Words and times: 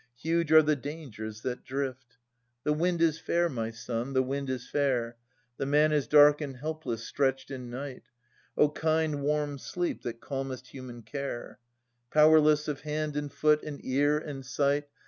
Huge 0.19 0.51
are 0.51 0.63
the 0.63 0.75
dangers 0.75 1.41
that 1.41 1.63
drift. 1.63 2.17
The 2.63 2.73
wind 2.73 3.03
is 3.03 3.19
fair, 3.19 3.49
my 3.49 3.69
son, 3.69 4.13
the 4.13 4.23
wind 4.23 4.49
is 4.49 4.67
fair, 4.67 5.15
The 5.57 5.67
man 5.67 5.91
is 5.91 6.07
dark 6.07 6.41
and 6.41 6.57
helpless, 6.57 7.03
stretched 7.05 7.51
in 7.51 7.69
night. 7.69 8.01
(O 8.57 8.69
kind, 8.69 9.21
warm 9.21 9.59
sleep 9.59 10.01
that 10.01 10.19
calmest 10.19 10.69
human 10.69 11.03
care!) 11.03 11.59
Powerless 12.09 12.67
of 12.67 12.79
hand 12.81 13.15
and 13.15 13.31
foot 13.31 13.61
and 13.61 13.79
ear 13.85 14.17
and 14.17 14.43
sight. 14.43 14.87